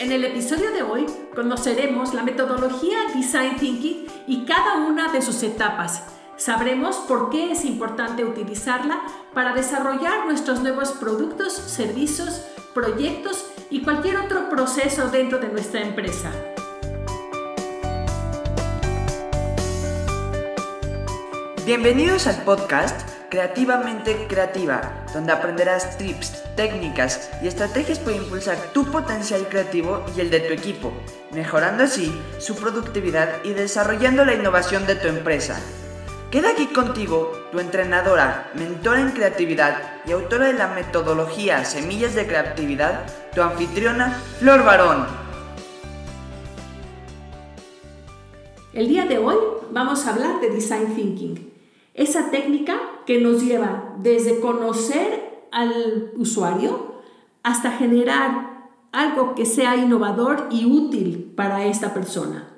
En 0.00 0.12
el 0.12 0.24
episodio 0.24 0.72
de 0.72 0.82
hoy 0.82 1.04
conoceremos 1.34 2.14
la 2.14 2.22
metodología 2.22 2.96
Design 3.14 3.58
Thinking 3.58 4.06
y 4.26 4.46
cada 4.46 4.76
una 4.76 5.12
de 5.12 5.20
sus 5.20 5.42
etapas. 5.42 6.04
Sabremos 6.38 6.96
por 7.06 7.28
qué 7.28 7.52
es 7.52 7.66
importante 7.66 8.24
utilizarla 8.24 9.02
para 9.34 9.52
desarrollar 9.52 10.24
nuestros 10.24 10.62
nuevos 10.62 10.92
productos, 10.92 11.52
servicios, 11.52 12.40
proyectos 12.72 13.44
y 13.68 13.82
cualquier 13.82 14.16
otro 14.16 14.48
proceso 14.48 15.10
dentro 15.10 15.38
de 15.38 15.48
nuestra 15.48 15.82
empresa. 15.82 16.32
Bienvenidos 21.66 22.26
al 22.26 22.42
podcast 22.44 23.09
Creativamente 23.30 24.26
Creativa, 24.28 25.04
donde 25.14 25.30
aprenderás 25.30 25.96
tips, 25.96 26.42
técnicas 26.56 27.30
y 27.40 27.46
estrategias 27.46 28.00
para 28.00 28.16
impulsar 28.16 28.58
tu 28.72 28.84
potencial 28.86 29.46
creativo 29.48 30.04
y 30.16 30.20
el 30.20 30.30
de 30.30 30.40
tu 30.40 30.52
equipo, 30.52 30.92
mejorando 31.30 31.84
así 31.84 32.12
su 32.38 32.56
productividad 32.56 33.44
y 33.44 33.52
desarrollando 33.52 34.24
la 34.24 34.34
innovación 34.34 34.84
de 34.84 34.96
tu 34.96 35.06
empresa. 35.06 35.60
Queda 36.32 36.50
aquí 36.50 36.66
contigo 36.66 37.30
tu 37.52 37.60
entrenadora, 37.60 38.50
mentora 38.54 39.00
en 39.00 39.12
creatividad 39.12 39.80
y 40.06 40.10
autora 40.10 40.48
de 40.48 40.54
la 40.54 40.66
metodología 40.66 41.64
Semillas 41.64 42.16
de 42.16 42.26
Creatividad, 42.26 43.04
tu 43.32 43.42
anfitriona 43.42 44.20
Flor 44.40 44.64
Barón. 44.64 45.06
El 48.72 48.88
día 48.88 49.06
de 49.06 49.18
hoy 49.18 49.36
vamos 49.70 50.04
a 50.04 50.14
hablar 50.14 50.40
de 50.40 50.50
Design 50.50 50.96
Thinking 50.96 51.49
esa 51.94 52.30
técnica 52.30 52.80
que 53.06 53.20
nos 53.20 53.42
lleva 53.42 53.94
desde 53.98 54.40
conocer 54.40 55.46
al 55.52 56.12
usuario 56.16 56.94
hasta 57.42 57.72
generar 57.72 58.68
algo 58.92 59.34
que 59.34 59.46
sea 59.46 59.76
innovador 59.76 60.48
y 60.50 60.66
útil 60.66 61.32
para 61.36 61.66
esta 61.66 61.94
persona. 61.94 62.48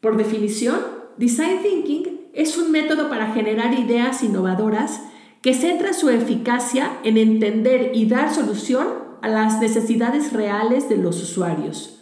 Por 0.00 0.16
definición, 0.16 0.78
Design 1.16 1.62
Thinking 1.62 2.20
es 2.32 2.56
un 2.56 2.70
método 2.70 3.08
para 3.08 3.32
generar 3.32 3.78
ideas 3.78 4.22
innovadoras 4.22 5.02
que 5.42 5.54
centra 5.54 5.92
su 5.92 6.10
eficacia 6.10 6.98
en 7.02 7.16
entender 7.16 7.92
y 7.94 8.06
dar 8.06 8.32
solución 8.32 8.86
a 9.22 9.28
las 9.28 9.60
necesidades 9.60 10.32
reales 10.32 10.88
de 10.88 10.96
los 10.96 11.22
usuarios. 11.22 12.00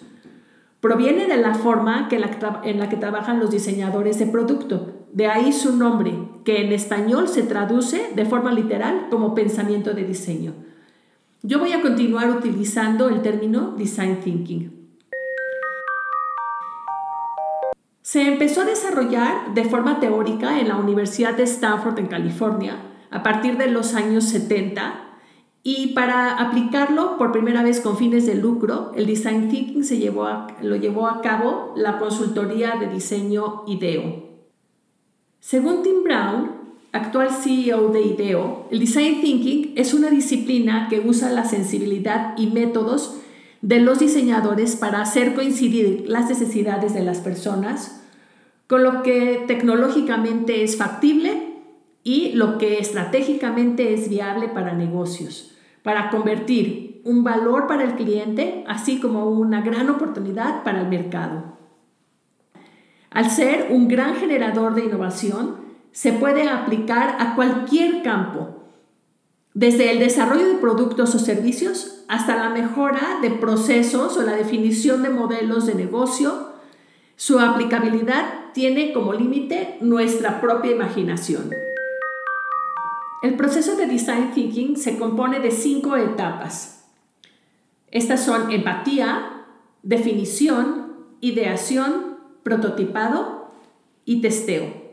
Proviene 0.81 1.27
de 1.27 1.37
la 1.37 1.55
forma 1.55 2.09
en 2.11 2.79
la 2.79 2.89
que 2.89 2.97
trabajan 2.97 3.41
los 3.41 3.51
diseñadores 3.51 4.19
de 4.19 4.27
producto, 4.27 4.98
de 5.13 5.27
ahí 5.27 5.53
su 5.53 5.77
nombre, 5.77 6.13
que 6.45 6.65
en 6.65 6.73
español 6.73 7.29
se 7.29 7.43
traduce 7.43 8.11
de 8.15 8.25
forma 8.25 8.53
literal 8.53 9.09
como 9.11 9.35
pensamiento 9.35 9.95
de 9.95 10.05
diseño. 10.05 10.55
Yo 11.43 11.59
voy 11.59 11.73
a 11.73 11.83
continuar 11.83 12.31
utilizando 12.31 13.09
el 13.09 13.23
término 13.23 13.75
design 13.77 14.21
thinking. 14.21 14.79
Se 18.03 18.27
empezó 18.27 18.63
a 18.63 18.65
desarrollar 18.65 19.55
de 19.55 19.65
forma 19.65 20.01
teórica 20.01 20.59
en 20.61 20.69
la 20.69 20.77
Universidad 20.77 21.37
de 21.37 21.43
Stanford 21.43 21.99
en 21.99 22.07
California 22.07 22.81
a 23.11 23.23
partir 23.23 23.57
de 23.57 23.71
los 23.71 23.95
años 23.95 24.25
70 24.25 25.09
y 25.63 25.89
para 25.89 26.39
aplicarlo 26.39 27.19
por 27.19 27.33
primera 27.33 27.63
vez 27.63 27.81
con 27.81 27.99
fines 27.99 28.25
de 28.25 28.35
lucro, 28.35 28.93
el 28.95 29.07
design 29.07 29.49
thinking 29.51 29.85
se 29.85 29.99
llevó 29.99 30.27
lo 30.63 30.77
llevó 30.77 31.07
a 31.07 31.21
cabo 31.21 31.75
la 31.77 31.99
consultoría 31.99 32.77
de 32.77 32.89
diseño 32.89 33.65
IDEO. 33.67 34.28
Según 35.41 35.83
Tim 35.83 36.03
Brown, 36.03 36.51
actual 36.93 37.31
CEO 37.31 37.89
de 37.91 38.03
IDEO, 38.03 38.67
el 38.73 38.81
Design 38.81 39.21
Thinking 39.21 39.73
es 39.77 39.95
una 39.95 40.11
disciplina 40.11 40.89
que 40.91 41.01
usa 41.01 41.31
la 41.31 41.45
sensibilidad 41.45 42.37
y 42.37 42.49
métodos 42.49 43.21
de 43.63 43.81
los 43.81 44.01
diseñadores 44.01 44.75
para 44.75 45.01
hacer 45.01 45.35
coincidir 45.35 46.05
las 46.09 46.29
necesidades 46.29 46.93
de 46.93 47.05
las 47.05 47.19
personas 47.19 48.03
con 48.67 48.83
lo 48.83 49.03
que 49.03 49.45
tecnológicamente 49.47 50.65
es 50.65 50.77
factible 50.77 51.55
y 52.03 52.33
lo 52.33 52.59
que 52.59 52.79
estratégicamente 52.79 53.95
es 53.95 54.09
viable 54.09 54.49
para 54.49 54.75
negocios, 54.75 55.55
para 55.83 56.11
convertir 56.11 57.01
un 57.05 57.23
valor 57.23 57.67
para 57.69 57.85
el 57.85 57.95
cliente, 57.95 58.65
así 58.67 58.99
como 58.99 59.31
una 59.31 59.63
gran 59.63 59.89
oportunidad 59.89 60.65
para 60.65 60.81
el 60.81 60.89
mercado. 60.89 61.58
Al 63.11 63.31
ser 63.31 63.69
un 63.71 63.89
gran 63.89 64.17
generador 64.17 64.75
de 64.75 64.85
innovación, 64.85 65.57
se 65.93 66.13
puede 66.13 66.49
aplicar 66.49 67.17
a 67.19 67.35
cualquier 67.35 68.03
campo, 68.03 68.59
desde 69.55 69.91
el 69.91 69.99
desarrollo 69.99 70.47
de 70.47 70.55
productos 70.57 71.15
o 71.15 71.19
servicios 71.19 72.05
hasta 72.07 72.37
la 72.37 72.51
mejora 72.51 73.19
de 73.23 73.31
procesos 73.31 74.17
o 74.17 74.23
la 74.23 74.35
definición 74.35 75.03
de 75.03 75.11
modelos 75.11 75.67
de 75.67 75.75
negocio. 75.75 76.53
Su 77.17 77.41
aplicabilidad 77.41 78.53
tiene 78.55 78.93
como 78.93 79.15
límite 79.15 79.77
nuestra 79.81 80.41
propia 80.41 80.71
imaginación. 80.71 81.51
El 83.23 83.35
proceso 83.35 83.75
de 83.75 83.87
Design 83.87 84.31
Thinking 84.33 84.77
se 84.77 84.97
compone 84.97 85.41
de 85.41 85.51
cinco 85.51 85.97
etapas. 85.97 86.85
Estas 87.91 88.25
son 88.25 88.53
empatía, 88.53 89.45
definición, 89.83 90.93
ideación, 91.21 92.08
prototipado 92.49 93.51
y 94.07 94.23
testeo. 94.23 94.89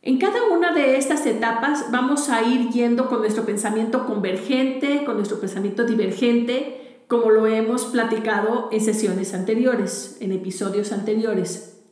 En 0.00 0.16
cada 0.18 0.44
una 0.50 0.72
de 0.72 0.96
estas 0.96 1.26
etapas 1.26 1.90
vamos 1.90 2.30
a 2.30 2.42
ir 2.42 2.70
yendo 2.70 3.06
con 3.06 3.18
nuestro 3.18 3.44
pensamiento 3.44 4.06
convergente, 4.06 5.04
con 5.04 5.16
nuestro 5.16 5.38
pensamiento 5.40 5.84
divergente, 5.84 7.02
como 7.06 7.28
lo 7.28 7.46
hemos 7.46 7.84
platicado 7.84 8.70
en 8.72 8.80
sesiones 8.80 9.34
anteriores, 9.34 10.16
en 10.20 10.32
episodios 10.32 10.90
anteriores. 10.92 11.82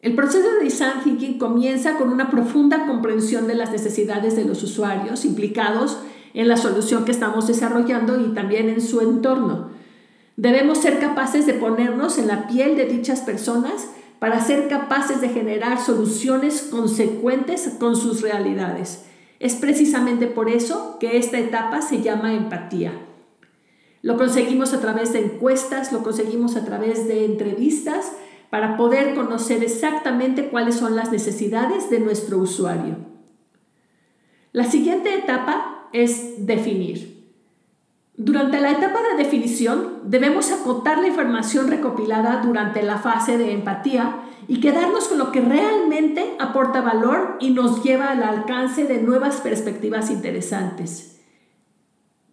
El 0.00 0.16
proceso 0.16 0.48
de 0.54 0.64
design 0.64 1.04
thinking 1.04 1.38
comienza 1.38 1.96
con 1.98 2.08
una 2.08 2.28
profunda 2.28 2.86
comprensión 2.88 3.46
de 3.46 3.54
las 3.54 3.70
necesidades 3.70 4.34
de 4.34 4.46
los 4.46 4.64
usuarios 4.64 5.24
implicados 5.24 5.98
en 6.34 6.48
la 6.48 6.56
solución 6.56 7.04
que 7.04 7.12
estamos 7.12 7.46
desarrollando 7.46 8.20
y 8.20 8.34
también 8.34 8.68
en 8.68 8.80
su 8.80 9.00
entorno. 9.00 9.70
Debemos 10.36 10.78
ser 10.78 10.98
capaces 10.98 11.46
de 11.46 11.54
ponernos 11.54 12.18
en 12.18 12.26
la 12.26 12.46
piel 12.46 12.76
de 12.76 12.86
dichas 12.86 13.20
personas 13.20 13.88
para 14.18 14.40
ser 14.40 14.68
capaces 14.68 15.20
de 15.20 15.28
generar 15.28 15.80
soluciones 15.80 16.62
consecuentes 16.62 17.68
con 17.78 17.96
sus 17.96 18.22
realidades. 18.22 19.04
Es 19.40 19.56
precisamente 19.56 20.28
por 20.28 20.48
eso 20.48 20.96
que 21.00 21.16
esta 21.18 21.38
etapa 21.38 21.82
se 21.82 22.02
llama 22.02 22.32
empatía. 22.32 22.92
Lo 24.00 24.16
conseguimos 24.16 24.72
a 24.72 24.80
través 24.80 25.12
de 25.12 25.24
encuestas, 25.24 25.92
lo 25.92 26.02
conseguimos 26.02 26.56
a 26.56 26.64
través 26.64 27.08
de 27.08 27.24
entrevistas 27.24 28.12
para 28.50 28.76
poder 28.76 29.14
conocer 29.14 29.62
exactamente 29.62 30.48
cuáles 30.48 30.76
son 30.76 30.94
las 30.94 31.10
necesidades 31.10 31.90
de 31.90 32.00
nuestro 32.00 32.38
usuario. 32.38 32.96
La 34.52 34.64
siguiente 34.64 35.14
etapa 35.14 35.88
es 35.92 36.46
definir. 36.46 37.11
Durante 38.16 38.60
la 38.60 38.72
etapa 38.72 39.00
de 39.02 39.24
definición 39.24 40.00
debemos 40.04 40.52
acotar 40.52 40.98
la 40.98 41.08
información 41.08 41.68
recopilada 41.68 42.42
durante 42.44 42.82
la 42.82 42.98
fase 42.98 43.38
de 43.38 43.52
empatía 43.52 44.16
y 44.48 44.60
quedarnos 44.60 45.08
con 45.08 45.16
lo 45.16 45.32
que 45.32 45.40
realmente 45.40 46.36
aporta 46.38 46.82
valor 46.82 47.38
y 47.40 47.50
nos 47.50 47.82
lleva 47.82 48.10
al 48.10 48.22
alcance 48.22 48.84
de 48.84 49.00
nuevas 49.00 49.40
perspectivas 49.40 50.10
interesantes. 50.10 51.20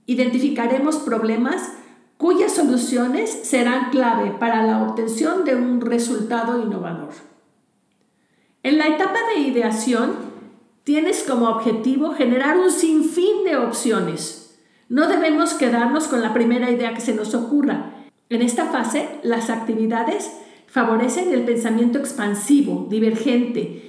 Identificaremos 0.06 0.98
problemas 0.98 1.72
cuyas 2.18 2.52
soluciones 2.52 3.30
serán 3.30 3.90
clave 3.90 4.32
para 4.32 4.64
la 4.64 4.84
obtención 4.84 5.46
de 5.46 5.56
un 5.56 5.80
resultado 5.80 6.62
innovador. 6.62 7.14
En 8.64 8.78
la 8.78 8.88
etapa 8.88 9.20
de 9.34 9.42
ideación, 9.44 10.12
tienes 10.84 11.24
como 11.24 11.48
objetivo 11.48 12.12
generar 12.12 12.58
un 12.58 12.70
sinfín 12.70 13.46
de 13.46 13.56
opciones 13.56 14.39
no 14.90 15.08
debemos 15.08 15.54
quedarnos 15.54 16.08
con 16.08 16.22
la 16.22 16.34
primera 16.34 16.72
idea 16.72 16.94
que 16.96 17.02
se 17.02 17.14
nos 17.14 17.36
ocurra. 17.36 17.94
En 18.30 18.42
esta 18.42 18.66
fase, 18.66 19.08
las 19.22 19.50
actividades 19.50 20.32
favorecen 20.66 21.32
el 21.32 21.44
pensamiento 21.44 22.00
expansivo, 22.00 22.88
divergente, 22.90 23.86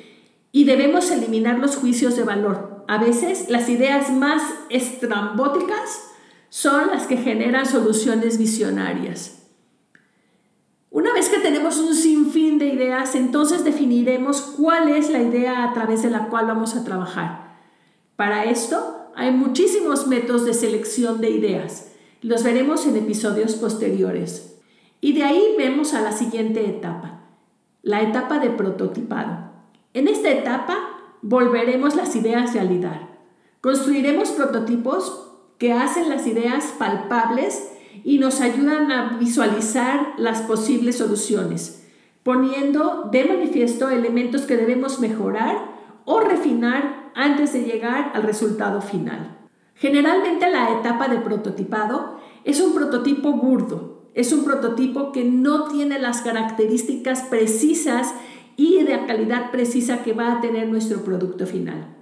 y 0.52 0.64
debemos 0.64 1.10
eliminar 1.10 1.58
los 1.58 1.76
juicios 1.76 2.16
de 2.16 2.24
valor. 2.24 2.84
A 2.86 2.98
veces 2.98 3.48
las 3.48 3.68
ideas 3.68 4.10
más 4.10 4.42
estrambóticas 4.68 6.10
son 6.50 6.88
las 6.88 7.06
que 7.06 7.16
generan 7.16 7.64
soluciones 7.64 8.36
visionarias. 8.36 9.46
Una 10.90 11.12
vez 11.14 11.28
que 11.28 11.38
tenemos 11.38 11.78
un 11.78 11.94
sinfín 11.94 12.58
de 12.58 12.66
ideas, 12.66 13.14
entonces 13.14 13.64
definiremos 13.64 14.40
cuál 14.40 14.88
es 14.88 15.08
la 15.08 15.22
idea 15.22 15.64
a 15.64 15.72
través 15.72 16.02
de 16.02 16.10
la 16.10 16.26
cual 16.26 16.46
vamos 16.46 16.74
a 16.74 16.84
trabajar. 16.84 17.58
Para 18.16 18.44
esto, 18.44 18.99
hay 19.20 19.32
muchísimos 19.32 20.06
métodos 20.06 20.46
de 20.46 20.54
selección 20.54 21.20
de 21.20 21.28
ideas. 21.28 21.92
Los 22.22 22.42
veremos 22.42 22.86
en 22.86 22.96
episodios 22.96 23.54
posteriores. 23.54 24.56
Y 25.02 25.12
de 25.12 25.24
ahí 25.24 25.42
vemos 25.58 25.92
a 25.92 26.00
la 26.00 26.12
siguiente 26.12 26.66
etapa, 26.66 27.20
la 27.82 28.00
etapa 28.00 28.38
de 28.38 28.48
prototipado. 28.48 29.50
En 29.92 30.08
esta 30.08 30.30
etapa 30.30 30.78
volveremos 31.20 31.96
las 31.96 32.16
ideas 32.16 32.54
realidad. 32.54 33.10
Construiremos 33.60 34.30
prototipos 34.30 35.28
que 35.58 35.74
hacen 35.74 36.08
las 36.08 36.26
ideas 36.26 36.72
palpables 36.78 37.72
y 38.04 38.20
nos 38.20 38.40
ayudan 38.40 38.90
a 38.90 39.18
visualizar 39.18 40.14
las 40.16 40.40
posibles 40.40 40.96
soluciones, 40.96 41.86
poniendo 42.22 43.10
de 43.12 43.26
manifiesto 43.26 43.90
elementos 43.90 44.46
que 44.46 44.56
debemos 44.56 44.98
mejorar 44.98 45.72
o 46.06 46.20
refinar 46.20 46.99
antes 47.14 47.52
de 47.52 47.64
llegar 47.64 48.12
al 48.14 48.22
resultado 48.22 48.80
final. 48.80 49.38
Generalmente 49.74 50.50
la 50.50 50.78
etapa 50.78 51.08
de 51.08 51.18
prototipado 51.18 52.18
es 52.44 52.60
un 52.60 52.74
prototipo 52.74 53.32
burdo, 53.32 54.02
es 54.14 54.32
un 54.32 54.44
prototipo 54.44 55.12
que 55.12 55.24
no 55.24 55.68
tiene 55.68 55.98
las 55.98 56.20
características 56.20 57.22
precisas 57.22 58.14
y 58.56 58.82
de 58.82 59.06
calidad 59.06 59.50
precisa 59.50 60.02
que 60.02 60.12
va 60.12 60.32
a 60.32 60.40
tener 60.40 60.68
nuestro 60.68 61.02
producto 61.02 61.46
final. 61.46 61.96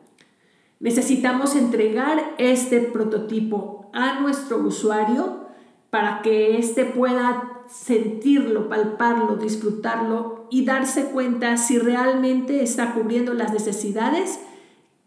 Necesitamos 0.80 1.54
entregar 1.54 2.34
este 2.38 2.80
prototipo 2.80 3.90
a 3.92 4.20
nuestro 4.20 4.58
usuario 4.58 5.48
para 5.90 6.22
que 6.22 6.58
éste 6.58 6.84
pueda 6.84 7.62
sentirlo, 7.68 8.68
palparlo, 8.68 9.36
disfrutarlo 9.36 10.46
y 10.50 10.64
darse 10.64 11.10
cuenta 11.10 11.56
si 11.56 11.78
realmente 11.78 12.62
está 12.62 12.94
cubriendo 12.94 13.34
las 13.34 13.52
necesidades 13.52 14.40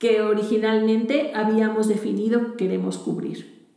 que 0.01 0.19
originalmente 0.19 1.31
habíamos 1.35 1.87
definido 1.87 2.57
queremos 2.57 2.97
cubrir. 2.97 3.67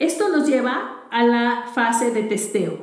Esto 0.00 0.28
nos 0.28 0.48
lleva 0.48 1.04
a 1.12 1.22
la 1.22 1.66
fase 1.72 2.10
de 2.10 2.24
testeo. 2.24 2.76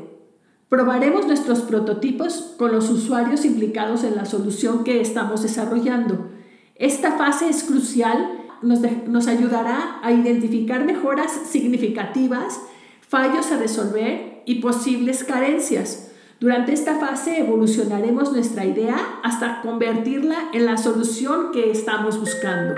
Probaremos 0.70 1.28
nuestros 1.28 1.60
prototipos 1.60 2.56
con 2.58 2.72
los 2.72 2.90
usuarios 2.90 3.44
implicados 3.44 4.06
en 4.06 4.16
la 4.16 4.24
solución 4.24 4.86
que 4.86 5.02
estamos 5.02 5.44
desarrollando. 5.44 6.30
Esta 6.76 7.18
fase 7.18 7.50
es 7.50 7.66
crucial, 7.66 8.30
nos, 8.62 8.80
nos 9.08 9.28
ayudará 9.28 10.00
a 10.04 10.14
identificar 10.14 10.86
mejoras 10.86 11.34
significativas, 11.50 12.62
fallos 13.02 13.52
a 13.52 13.58
resolver 13.58 14.42
y 14.46 14.62
posibles 14.62 15.26
carencias. 15.26 16.13
Durante 16.44 16.74
esta 16.74 16.96
fase 16.96 17.40
evolucionaremos 17.40 18.34
nuestra 18.34 18.66
idea 18.66 18.98
hasta 19.24 19.62
convertirla 19.62 20.50
en 20.52 20.66
la 20.66 20.76
solución 20.76 21.54
que 21.54 21.72
estamos 21.72 22.20
buscando. 22.20 22.76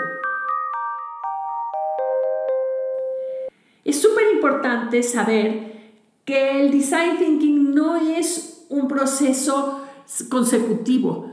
Es 3.83 3.99
súper 3.99 4.35
importante 4.35 5.01
saber 5.01 5.95
que 6.25 6.61
el 6.61 6.69
design 6.69 7.17
thinking 7.17 7.73
no 7.73 7.95
es 7.95 8.67
un 8.69 8.87
proceso 8.87 9.81
consecutivo. 10.29 11.31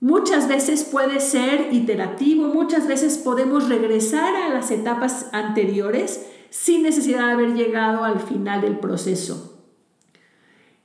Muchas 0.00 0.48
veces 0.48 0.84
puede 0.84 1.20
ser 1.20 1.74
iterativo, 1.74 2.48
muchas 2.54 2.88
veces 2.88 3.18
podemos 3.18 3.68
regresar 3.68 4.34
a 4.34 4.48
las 4.48 4.70
etapas 4.70 5.28
anteriores 5.34 6.26
sin 6.48 6.84
necesidad 6.84 7.26
de 7.26 7.32
haber 7.32 7.52
llegado 7.52 8.02
al 8.02 8.18
final 8.18 8.62
del 8.62 8.78
proceso. 8.78 9.49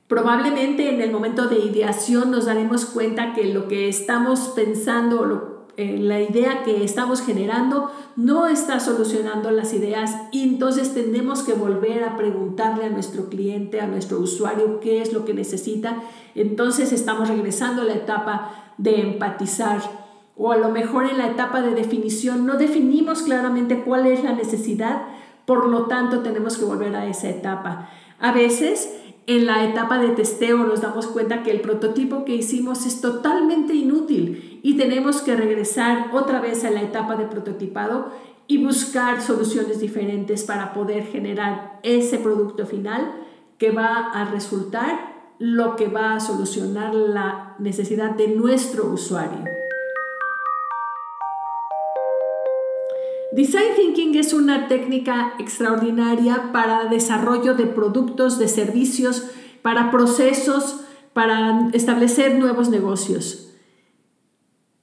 Probablemente 0.08 0.88
en 0.88 1.00
el 1.00 1.10
momento 1.10 1.48
de 1.48 1.58
ideación 1.58 2.30
nos 2.30 2.46
daremos 2.46 2.84
cuenta 2.86 3.34
que 3.34 3.52
lo 3.52 3.66
que 3.66 3.88
estamos 3.88 4.52
pensando, 4.54 5.66
eh, 5.76 5.98
la 5.98 6.20
idea 6.20 6.62
que 6.62 6.84
estamos 6.84 7.22
generando 7.22 7.90
no 8.14 8.46
está 8.46 8.78
solucionando 8.78 9.50
las 9.50 9.72
ideas 9.72 10.14
y 10.30 10.44
entonces 10.44 10.94
tenemos 10.94 11.42
que 11.42 11.54
volver 11.54 12.04
a 12.04 12.16
preguntarle 12.16 12.84
a 12.84 12.90
nuestro 12.90 13.28
cliente, 13.28 13.80
a 13.80 13.88
nuestro 13.88 14.20
usuario 14.20 14.78
qué 14.78 15.02
es 15.02 15.12
lo 15.12 15.24
que 15.24 15.34
necesita. 15.34 16.02
Entonces 16.36 16.92
estamos 16.92 17.28
regresando 17.28 17.82
a 17.82 17.86
la 17.86 17.94
etapa 17.94 18.72
de 18.78 19.00
empatizar 19.00 19.80
o 20.36 20.52
a 20.52 20.56
lo 20.56 20.68
mejor 20.68 21.06
en 21.06 21.18
la 21.18 21.26
etapa 21.26 21.62
de 21.62 21.74
definición 21.74 22.46
no 22.46 22.58
definimos 22.58 23.22
claramente 23.22 23.82
cuál 23.82 24.06
es 24.06 24.22
la 24.22 24.34
necesidad, 24.34 25.02
por 25.46 25.66
lo 25.66 25.86
tanto 25.86 26.20
tenemos 26.20 26.58
que 26.58 26.64
volver 26.64 26.94
a 26.94 27.06
esa 27.06 27.28
etapa. 27.28 27.88
A 28.20 28.32
veces 28.32 28.92
en 29.26 29.46
la 29.46 29.64
etapa 29.64 29.98
de 29.98 30.10
testeo 30.10 30.58
nos 30.58 30.82
damos 30.82 31.08
cuenta 31.08 31.42
que 31.42 31.50
el 31.50 31.60
prototipo 31.60 32.24
que 32.24 32.36
hicimos 32.36 32.86
es 32.86 33.00
totalmente 33.00 33.74
inútil 33.74 34.60
y 34.62 34.76
tenemos 34.76 35.20
que 35.20 35.34
regresar 35.34 36.10
otra 36.12 36.40
vez 36.40 36.64
a 36.64 36.70
la 36.70 36.82
etapa 36.82 37.16
de 37.16 37.26
prototipado 37.26 38.12
y 38.46 38.64
buscar 38.64 39.20
soluciones 39.20 39.80
diferentes 39.80 40.44
para 40.44 40.72
poder 40.72 41.04
generar 41.06 41.80
ese 41.82 42.18
producto 42.18 42.66
final 42.66 43.12
que 43.58 43.72
va 43.72 44.10
a 44.12 44.24
resultar 44.26 45.16
lo 45.38 45.74
que 45.74 45.88
va 45.88 46.14
a 46.14 46.20
solucionar 46.20 46.94
la 46.94 47.56
necesidad 47.58 48.12
de 48.12 48.28
nuestro 48.28 48.86
usuario. 48.86 49.55
Design 53.36 53.74
Thinking 53.76 54.14
es 54.14 54.32
una 54.32 54.66
técnica 54.66 55.34
extraordinaria 55.38 56.52
para 56.54 56.86
desarrollo 56.86 57.52
de 57.52 57.66
productos, 57.66 58.38
de 58.38 58.48
servicios, 58.48 59.26
para 59.60 59.90
procesos, 59.90 60.80
para 61.12 61.68
establecer 61.74 62.38
nuevos 62.38 62.70
negocios. 62.70 63.52